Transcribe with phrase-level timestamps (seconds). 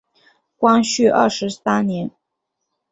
[0.57, 2.09] 光绪二十三年。